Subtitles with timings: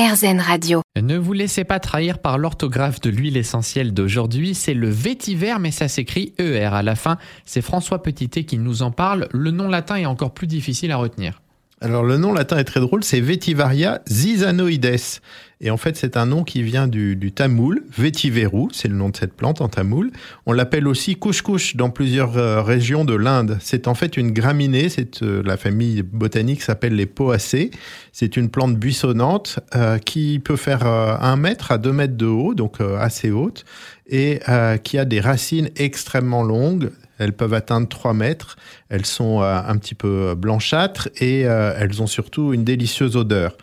[0.00, 0.80] RZN Radio.
[0.98, 5.70] Ne vous laissez pas trahir par l'orthographe de l'huile essentielle d'aujourd'hui, c'est le vétiver mais
[5.70, 7.18] ça s'écrit ER à la fin.
[7.44, 10.96] C'est François Petitet qui nous en parle, le nom latin est encore plus difficile à
[10.96, 11.42] retenir.
[11.82, 15.20] Alors le nom latin est très drôle, c'est Vetivaria zizanoides.
[15.62, 19.16] Et en fait, c'est un nom qui vient du, tamoul, vetiveru, c'est le nom de
[19.16, 20.10] cette plante en tamoul.
[20.44, 23.56] On l'appelle aussi couche dans plusieurs euh, régions de l'Inde.
[23.60, 27.70] C'est en fait une graminée, c'est euh, la famille botanique s'appelle les poacées.
[28.12, 32.54] C'est une plante buissonnante euh, qui peut faire un mètre à deux mètres de haut,
[32.54, 33.64] donc assez haute,
[34.06, 34.40] et
[34.82, 38.56] qui a des racines extrêmement longues, elles peuvent atteindre 3 mètres.
[38.88, 43.56] Elles sont euh, un petit peu blanchâtres et euh, elles ont surtout une délicieuse odeur.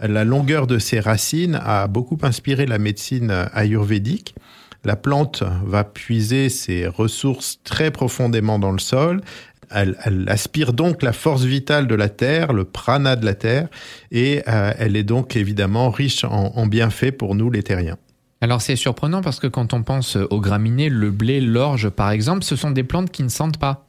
[0.00, 4.34] La longueur de ces racines a beaucoup inspiré la médecine ayurvédique.
[4.84, 9.22] La plante va puiser ses ressources très profondément dans le sol.
[9.70, 9.96] Elle,
[10.28, 13.68] aspire donc la force vitale de la terre, le prana de la terre,
[14.12, 17.96] et euh, elle est donc évidemment riche en bienfaits pour nous les terriens.
[18.46, 22.44] Alors c'est surprenant parce que quand on pense aux graminées, le blé, l'orge par exemple,
[22.44, 23.88] ce sont des plantes qui ne sentent pas.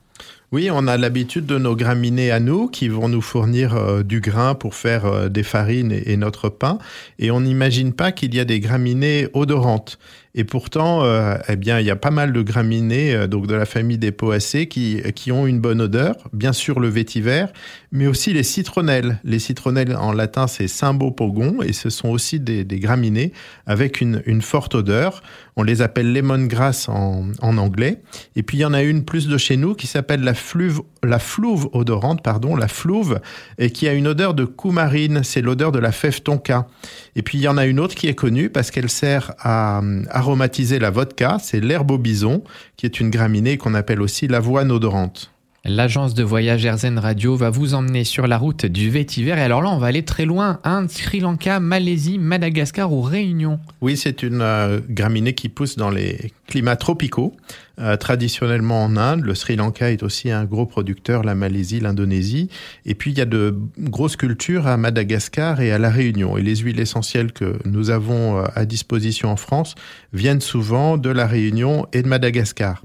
[0.52, 4.19] Oui, on a l'habitude de nos graminées à nous qui vont nous fournir euh, du
[4.19, 6.80] grain pour faire euh, des farines et, notre pain.
[7.19, 9.99] Et on n'imagine pas qu'il y a des graminées odorantes.
[10.39, 13.66] Et pourtant, euh, eh bien, il y a pas mal de graminées, donc de la
[13.66, 16.16] famille des poacées, qui, qui ont une bonne odeur.
[16.31, 17.45] Bien sûr, le vétiver,
[17.91, 19.19] mais aussi les citronnelles.
[19.23, 23.33] Les citronnelles, en latin, c'est symbopogon, et ce sont aussi des, des graminées
[23.65, 25.23] avec une, une, forte odeur.
[25.55, 28.03] On les appelle lemongrass en, en anglais.
[28.35, 30.81] Et puis, il y en a une plus de chez nous qui s'appelle la fluve,
[31.03, 33.19] la flouve odorante, pardon, la flouve,
[33.58, 36.67] et qui a une odeur de coumarine, c'est l'odeur de la fève tonka.
[37.15, 39.80] Et puis il y en a une autre qui est connue parce qu'elle sert à
[39.80, 42.44] euh, aromatiser la vodka, c'est l'herbe au bison,
[42.75, 45.31] qui est une graminée qu'on appelle aussi l'avoine odorante.
[45.69, 49.31] L'agence de voyage Airzen Radio va vous emmener sur la route du vétiver.
[49.31, 50.61] Et alors là, on va aller très loin.
[50.63, 53.59] Inde, Sri Lanka, Malaisie, Madagascar ou Réunion.
[53.81, 57.35] Oui, c'est une euh, graminée qui pousse dans les climats tropicaux.
[57.79, 62.49] Euh, traditionnellement en Inde, le Sri Lanka est aussi un gros producteur, la Malaisie, l'Indonésie.
[62.86, 66.37] Et puis, il y a de grosses cultures à Madagascar et à la Réunion.
[66.37, 69.75] Et les huiles essentielles que nous avons euh, à disposition en France
[70.13, 72.83] viennent souvent de la Réunion et de Madagascar.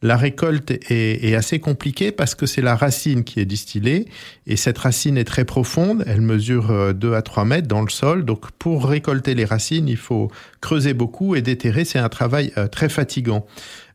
[0.00, 4.06] La récolte est, assez compliquée parce que c'est la racine qui est distillée
[4.46, 7.88] et cette racine est très profonde, elle mesure 2 euh, à 3 mètres dans le
[7.88, 8.24] sol.
[8.24, 12.68] Donc pour récolter les racines, il faut creuser beaucoup et déterrer, c'est un travail euh,
[12.68, 13.44] très fatigant.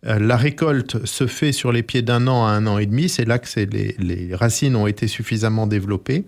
[0.06, 3.08] Euh, la récolte se fait sur les pieds d'un an à un an et demi,
[3.08, 6.26] c'est là que les, les, racines ont été suffisamment développées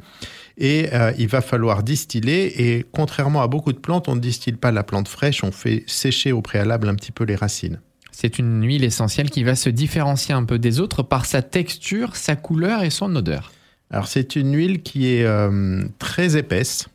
[0.57, 0.88] et
[1.18, 2.78] il va falloir distiller.
[2.78, 5.84] Et contrairement à beaucoup de plantes, on ne distille pas la plante fraîche, on fait
[5.86, 7.81] sécher au préalable un petit peu les racines.
[8.18, 12.16] C'est une huile essentielle qui va se différencier un peu des autres par sa texture,
[12.16, 13.52] sa couleur et son odeur.
[13.92, 16.88] Alors c'est une huile qui est euh, très épaisse,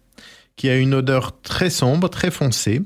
[0.57, 2.81] qui a une odeur très sombre, très foncée.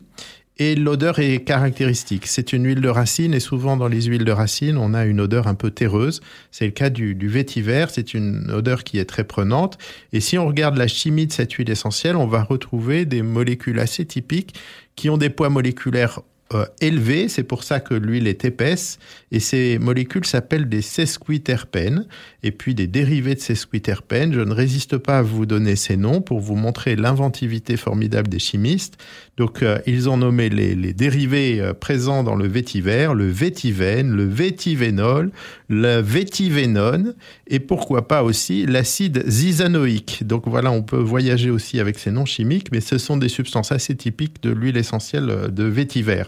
[0.57, 2.27] Et l'odeur est caractéristique.
[2.27, 5.21] C'est une huile de racine et souvent dans les huiles de racine, on a une
[5.21, 6.21] odeur un peu terreuse.
[6.51, 7.87] C'est le cas du, du vétiver.
[7.91, 9.79] C'est une odeur qui est très prenante.
[10.13, 13.79] Et si on regarde la chimie de cette huile essentielle, on va retrouver des molécules
[13.79, 14.57] assez typiques
[14.97, 16.21] qui ont des poids moléculaires
[16.55, 18.99] euh, c'est pour ça que l'huile est épaisse,
[19.33, 22.07] et ces molécules s'appellent des sesquiterpènes,
[22.43, 24.33] et puis des dérivés de sesquiterpènes.
[24.33, 28.39] Je ne résiste pas à vous donner ces noms pour vous montrer l'inventivité formidable des
[28.39, 28.99] chimistes.
[29.37, 34.25] Donc euh, ils ont nommé les, dérivés euh, présents dans le vétiver, le vétivène, le
[34.25, 35.33] vétivénol,
[35.69, 37.15] le vétivénone,
[37.49, 40.25] et pourquoi pas aussi l'acide zizanoïque.
[40.25, 43.73] Donc voilà, on peut voyager aussi avec ces noms chimiques, mais ce sont des substances
[43.73, 46.25] assez typiques de l'huile essentielle de vétiver.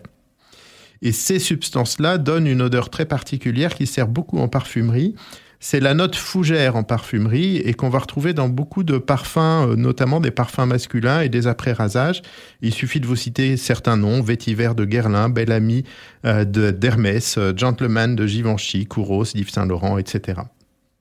[1.03, 5.15] Et ces substances-là donnent une odeur très particulière qui sert beaucoup en parfumerie.
[5.59, 9.77] C'est la note fougère en parfumerie et qu'on va retrouver dans beaucoup de parfums, euh,
[9.77, 12.23] notamment des parfums masculins et des après-rasages.
[12.61, 15.85] Il suffit de vous citer certains noms, Vétiver de Guerlain, Bel Ami
[16.25, 20.41] euh, d'Hermès, euh, Gentleman de Givenchy, Kouros, Yves Saint Laurent, etc.